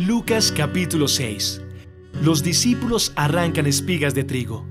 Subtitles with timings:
[0.00, 1.62] Lucas capítulo 6.
[2.20, 4.66] Los discípulos arrancan espigas de trigo.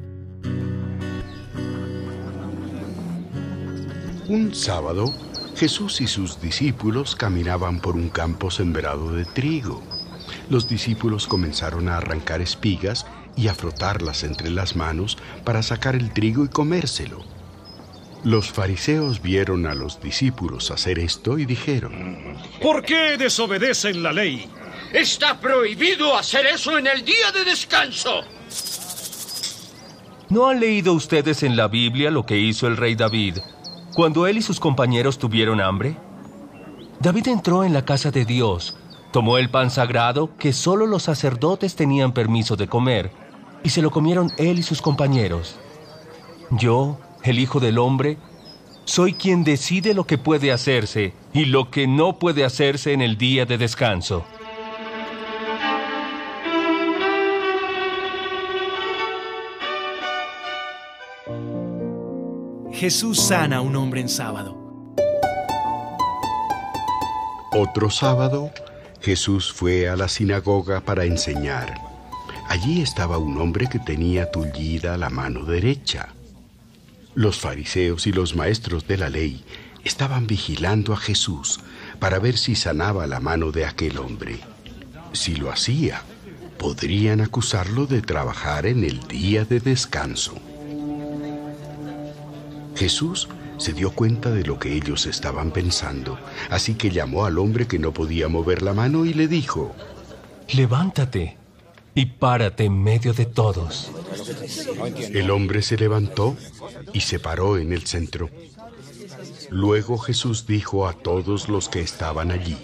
[4.27, 5.13] Un sábado,
[5.55, 9.81] Jesús y sus discípulos caminaban por un campo sembrado de trigo.
[10.49, 13.05] Los discípulos comenzaron a arrancar espigas
[13.37, 17.23] y a frotarlas entre las manos para sacar el trigo y comérselo.
[18.25, 24.49] Los fariseos vieron a los discípulos hacer esto y dijeron, ¿Por qué desobedecen la ley?
[24.93, 28.21] Está prohibido hacer eso en el día de descanso.
[30.29, 33.39] ¿No han leído ustedes en la Biblia lo que hizo el rey David
[33.95, 35.97] cuando él y sus compañeros tuvieron hambre?
[36.99, 38.77] David entró en la casa de Dios,
[39.11, 43.09] tomó el pan sagrado que solo los sacerdotes tenían permiso de comer,
[43.63, 45.55] y se lo comieron él y sus compañeros.
[46.51, 48.19] Yo, el Hijo del Hombre,
[48.85, 53.17] soy quien decide lo que puede hacerse y lo que no puede hacerse en el
[53.17, 54.23] día de descanso.
[62.83, 64.57] Jesús sana a un hombre en sábado.
[67.53, 68.51] Otro sábado,
[68.99, 71.79] Jesús fue a la sinagoga para enseñar.
[72.49, 76.09] Allí estaba un hombre que tenía tullida la mano derecha.
[77.15, 79.45] Los fariseos y los maestros de la ley
[79.85, 81.61] estaban vigilando a Jesús
[81.99, 84.41] para ver si sanaba la mano de aquel hombre.
[85.13, 86.01] Si lo hacía,
[86.57, 90.35] podrían acusarlo de trabajar en el día de descanso.
[92.75, 97.67] Jesús se dio cuenta de lo que ellos estaban pensando, así que llamó al hombre
[97.67, 99.75] que no podía mover la mano y le dijo,
[100.53, 101.37] Levántate
[101.95, 103.91] y párate en medio de todos.
[105.11, 106.35] El hombre se levantó
[106.91, 108.29] y se paró en el centro.
[109.49, 112.57] Luego Jesús dijo a todos los que estaban allí,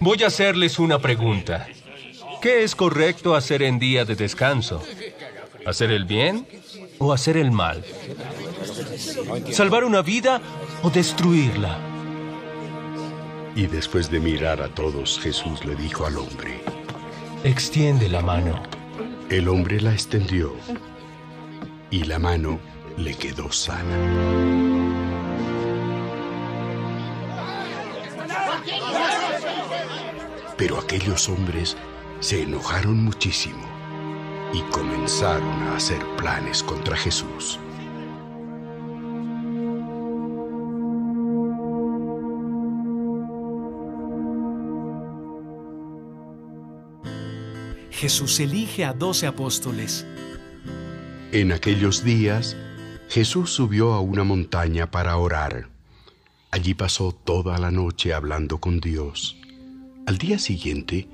[0.00, 1.66] Voy a hacerles una pregunta.
[2.42, 4.82] ¿Qué es correcto hacer en día de descanso?
[5.64, 6.46] ¿Hacer el bien
[6.98, 7.82] o hacer el mal?
[9.52, 10.40] ¿Salvar una vida
[10.82, 11.78] o destruirla?
[13.54, 16.60] Y después de mirar a todos, Jesús le dijo al hombre,
[17.44, 18.62] Extiende la mano.
[19.30, 20.54] El hombre la extendió
[21.90, 22.60] y la mano
[22.96, 23.96] le quedó sana.
[30.56, 31.76] Pero aquellos hombres
[32.20, 33.64] se enojaron muchísimo
[34.52, 37.58] y comenzaron a hacer planes contra Jesús.
[47.96, 50.06] Jesús elige a doce apóstoles.
[51.32, 52.54] En aquellos días,
[53.08, 55.70] Jesús subió a una montaña para orar.
[56.50, 59.38] Allí pasó toda la noche hablando con Dios.
[60.06, 61.08] Al día siguiente,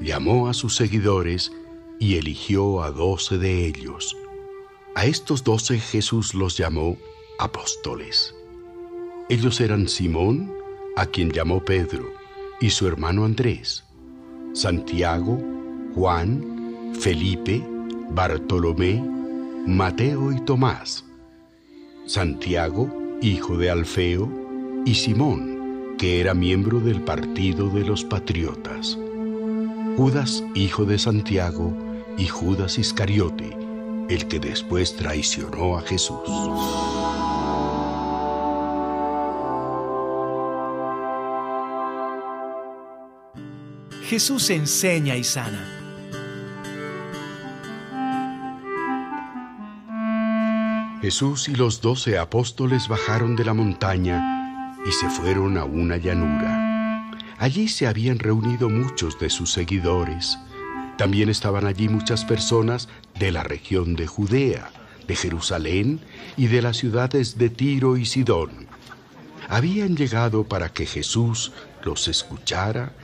[0.00, 1.52] llamó a sus seguidores
[2.00, 4.16] y eligió a doce de ellos.
[4.94, 6.96] A estos doce Jesús los llamó
[7.38, 8.34] apóstoles.
[9.28, 10.54] Ellos eran Simón,
[10.96, 12.14] a quien llamó Pedro,
[12.62, 13.84] y su hermano Andrés,
[14.54, 15.38] Santiago,
[15.94, 17.64] Juan, Felipe,
[18.10, 19.00] Bartolomé,
[19.66, 21.04] Mateo y Tomás,
[22.06, 22.90] Santiago,
[23.22, 24.28] hijo de Alfeo,
[24.84, 28.98] y Simón, que era miembro del partido de los patriotas,
[29.96, 31.72] Judas, hijo de Santiago,
[32.18, 33.56] y Judas Iscariote,
[34.08, 36.18] el que después traicionó a Jesús.
[44.08, 45.73] Jesús enseña y sana.
[51.04, 57.10] Jesús y los doce apóstoles bajaron de la montaña y se fueron a una llanura.
[57.36, 60.38] Allí se habían reunido muchos de sus seguidores.
[60.96, 62.88] También estaban allí muchas personas
[63.18, 64.70] de la región de Judea,
[65.06, 66.00] de Jerusalén
[66.38, 68.66] y de las ciudades de Tiro y Sidón.
[69.50, 72.94] Habían llegado para que Jesús los escuchara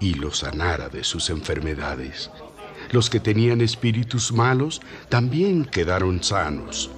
[0.00, 2.30] y los sanara de sus enfermedades.
[2.90, 4.80] Los que tenían espíritus malos
[5.10, 6.90] también quedaron sanos.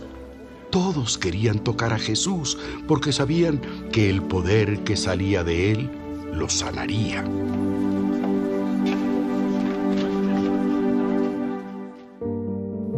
[0.72, 2.56] Todos querían tocar a Jesús
[2.88, 3.60] porque sabían
[3.92, 5.90] que el poder que salía de él
[6.32, 7.22] los sanaría.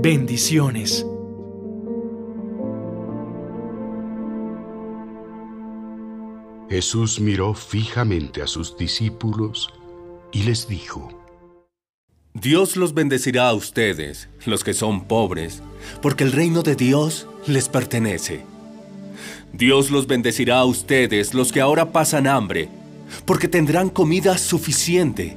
[0.00, 1.04] Bendiciones.
[6.70, 9.68] Jesús miró fijamente a sus discípulos
[10.30, 11.23] y les dijo,
[12.36, 15.62] Dios los bendecirá a ustedes, los que son pobres,
[16.02, 18.44] porque el reino de Dios les pertenece.
[19.52, 22.68] Dios los bendecirá a ustedes, los que ahora pasan hambre,
[23.24, 25.36] porque tendrán comida suficiente.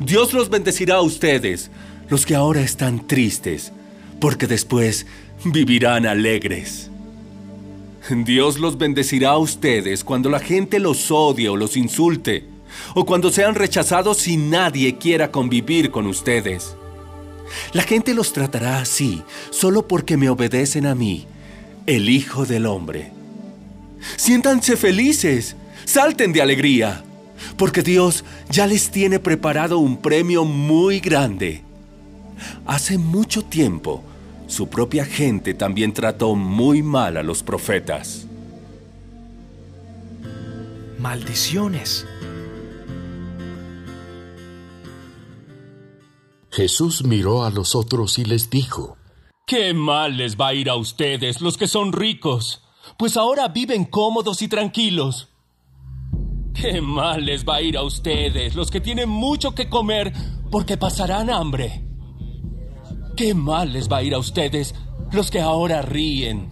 [0.00, 1.70] Dios los bendecirá a ustedes,
[2.08, 3.74] los que ahora están tristes,
[4.18, 5.06] porque después
[5.44, 6.90] vivirán alegres.
[8.24, 12.46] Dios los bendecirá a ustedes cuando la gente los odie o los insulte,
[12.94, 16.76] o cuando sean rechazados y nadie quiera convivir con ustedes.
[17.72, 21.26] La gente los tratará así solo porque me obedecen a mí,
[21.86, 23.12] el Hijo del Hombre.
[24.16, 27.04] Siéntanse felices, salten de alegría,
[27.56, 31.62] porque Dios ya les tiene preparado un premio muy grande.
[32.66, 34.02] Hace mucho tiempo,
[34.46, 38.26] su propia gente también trató muy mal a los profetas.
[40.98, 42.06] Maldiciones.
[46.58, 48.96] Jesús miró a los otros y les dijo,
[49.46, 52.64] Qué mal les va a ir a ustedes, los que son ricos,
[52.98, 55.28] pues ahora viven cómodos y tranquilos.
[56.52, 60.12] Qué mal les va a ir a ustedes, los que tienen mucho que comer,
[60.50, 61.86] porque pasarán hambre.
[63.16, 64.74] Qué mal les va a ir a ustedes,
[65.12, 66.50] los que ahora ríen,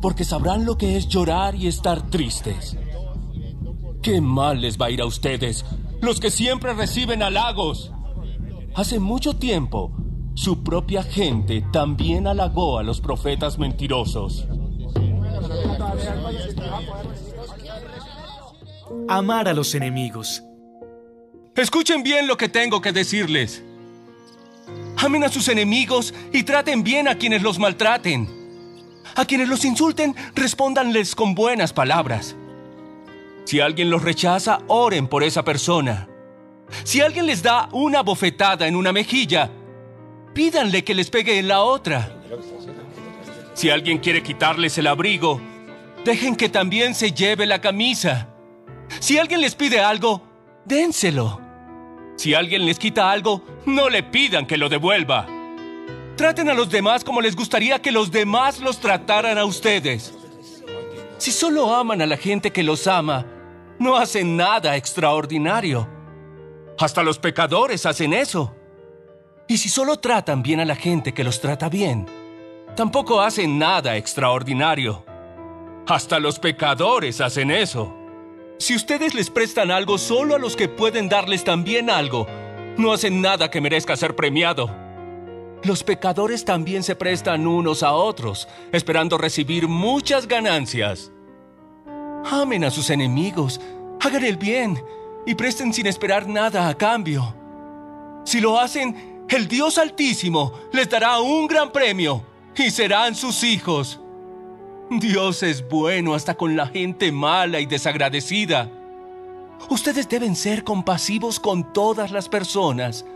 [0.00, 2.78] porque sabrán lo que es llorar y estar tristes.
[4.00, 5.66] Qué mal les va a ir a ustedes,
[6.00, 7.91] los que siempre reciben halagos.
[8.74, 9.92] Hace mucho tiempo,
[10.34, 14.48] su propia gente también halagó a los profetas mentirosos.
[19.08, 20.42] Amar a los enemigos.
[21.54, 23.62] Escuchen bien lo que tengo que decirles.
[24.96, 28.26] Amen a sus enemigos y traten bien a quienes los maltraten.
[29.14, 32.36] A quienes los insulten, respóndanles con buenas palabras.
[33.44, 36.08] Si alguien los rechaza, oren por esa persona.
[36.84, 39.50] Si alguien les da una bofetada en una mejilla,
[40.34, 42.16] pídanle que les pegue en la otra.
[43.54, 45.40] Si alguien quiere quitarles el abrigo,
[46.04, 48.28] dejen que también se lleve la camisa.
[49.00, 50.22] Si alguien les pide algo,
[50.64, 51.40] dénselo.
[52.16, 55.26] Si alguien les quita algo, no le pidan que lo devuelva.
[56.16, 60.14] Traten a los demás como les gustaría que los demás los trataran a ustedes.
[61.18, 63.26] Si solo aman a la gente que los ama,
[63.78, 65.88] no hacen nada extraordinario.
[66.82, 68.56] Hasta los pecadores hacen eso.
[69.46, 72.08] Y si solo tratan bien a la gente que los trata bien,
[72.74, 75.04] tampoco hacen nada extraordinario.
[75.86, 77.94] Hasta los pecadores hacen eso.
[78.58, 82.26] Si ustedes les prestan algo solo a los que pueden darles también algo,
[82.76, 84.68] no hacen nada que merezca ser premiado.
[85.62, 91.12] Los pecadores también se prestan unos a otros, esperando recibir muchas ganancias.
[92.28, 93.60] Amen a sus enemigos,
[94.00, 94.82] hagan el bien
[95.26, 97.34] y presten sin esperar nada a cambio.
[98.24, 102.22] Si lo hacen, el Dios Altísimo les dará un gran premio
[102.56, 103.98] y serán sus hijos.
[104.90, 108.70] Dios es bueno hasta con la gente mala y desagradecida.
[109.70, 113.06] Ustedes deben ser compasivos con todas las personas,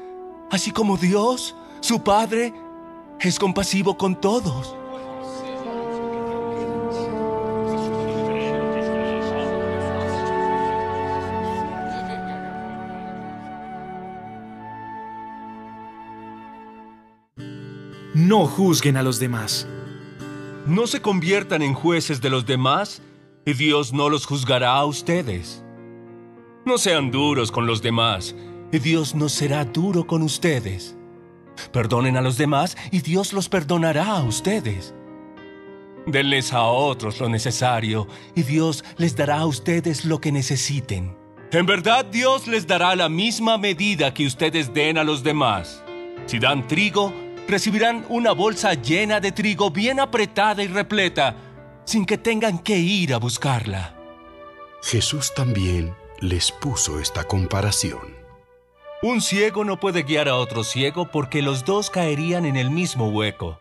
[0.51, 2.55] así como Dios, su Padre,
[3.21, 4.77] es compasivo con todos.
[18.17, 19.69] No juzguen a los demás.
[20.67, 23.03] No se conviertan en jueces de los demás
[23.45, 25.63] y Dios no los juzgará a ustedes.
[26.65, 28.35] No sean duros con los demás
[28.73, 30.97] y Dios no será duro con ustedes.
[31.75, 34.95] Perdonen a los demás y Dios los perdonará a ustedes.
[36.07, 41.15] Denles a otros lo necesario y Dios les dará a ustedes lo que necesiten.
[41.53, 45.83] En verdad Dios les dará la misma medida que ustedes den a los demás.
[46.25, 47.13] Si dan trigo,
[47.49, 51.37] recibirán una bolsa llena de trigo bien apretada y repleta,
[51.85, 53.95] sin que tengan que ir a buscarla.
[54.83, 58.17] Jesús también les puso esta comparación.
[59.03, 63.09] Un ciego no puede guiar a otro ciego porque los dos caerían en el mismo
[63.09, 63.59] hueco.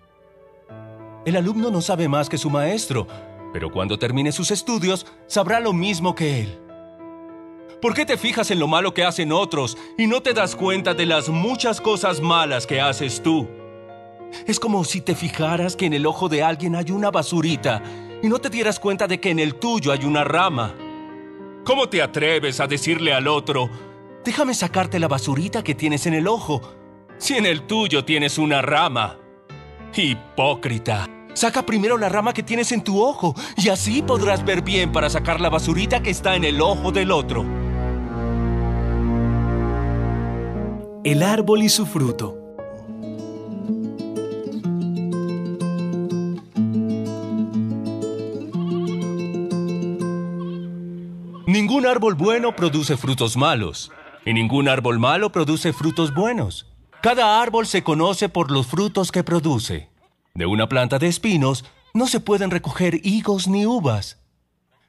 [1.25, 3.07] El alumno no sabe más que su maestro,
[3.51, 6.59] pero cuando termine sus estudios sabrá lo mismo que él.
[7.81, 10.93] ¿Por qué te fijas en lo malo que hacen otros y no te das cuenta
[10.93, 13.47] de las muchas cosas malas que haces tú?
[14.45, 17.81] Es como si te fijaras que en el ojo de alguien hay una basurita
[18.21, 20.75] y no te dieras cuenta de que en el tuyo hay una rama.
[21.63, 23.69] ¿Cómo te atreves a decirle al otro,
[24.23, 26.61] déjame sacarte la basurita que tienes en el ojo,
[27.17, 29.17] si en el tuyo tienes una rama?
[29.95, 31.09] Hipócrita.
[31.33, 35.09] Saca primero la rama que tienes en tu ojo y así podrás ver bien para
[35.09, 37.43] sacar la basurita que está en el ojo del otro.
[41.03, 42.44] El árbol y su fruto.
[51.95, 53.89] Árbol bueno produce frutos malos,
[54.25, 56.65] Y ningún árbol malo produce frutos buenos.
[57.01, 59.89] Cada árbol se conoce por los frutos que produce.
[60.33, 64.19] De una planta de espinos no se pueden recoger higos ni uvas.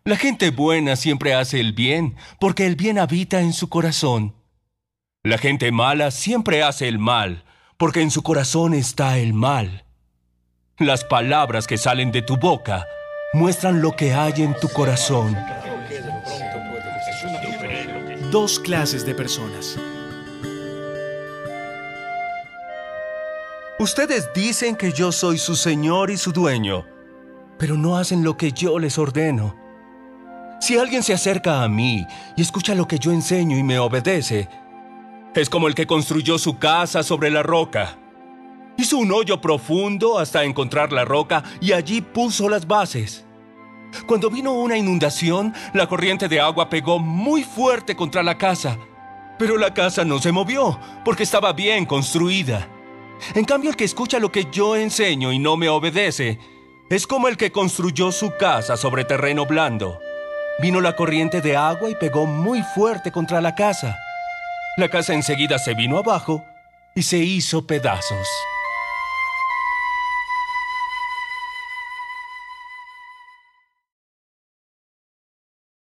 [0.05, 4.35] La gente buena siempre hace el bien, porque el bien habita en su corazón.
[5.23, 7.45] La gente mala siempre hace el mal,
[7.77, 9.85] porque en su corazón está el mal.
[10.79, 12.85] Las palabras que salen de tu boca
[13.33, 15.37] muestran lo que hay en tu corazón.
[18.31, 19.79] Dos clases de personas.
[23.79, 26.85] Ustedes dicen que yo soy su Señor y su dueño,
[27.57, 29.55] pero no hacen lo que yo les ordeno.
[30.61, 32.05] Si alguien se acerca a mí
[32.37, 34.49] y escucha lo que yo enseño y me obedece,
[35.37, 37.97] es como el que construyó su casa sobre la roca.
[38.77, 43.26] Hizo un hoyo profundo hasta encontrar la roca y allí puso las bases.
[44.07, 48.79] Cuando vino una inundación, la corriente de agua pegó muy fuerte contra la casa,
[49.39, 52.69] pero la casa no se movió porque estaba bien construida.
[53.35, 56.39] En cambio, el que escucha lo que yo enseño y no me obedece,
[56.91, 59.99] es como el que construyó su casa sobre terreno blando.
[60.61, 63.97] Vino la corriente de agua y pegó muy fuerte contra la casa.
[64.77, 66.45] La casa enseguida se vino abajo
[66.95, 68.29] y se hizo pedazos.